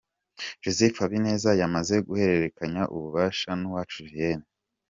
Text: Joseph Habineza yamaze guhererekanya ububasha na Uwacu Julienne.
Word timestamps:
Joseph 0.61 0.97
Habineza 1.01 1.49
yamaze 1.61 1.95
guhererekanya 2.07 2.81
ububasha 2.95 3.49
na 3.59 3.65
Uwacu 3.69 3.97
Julienne. 4.07 4.47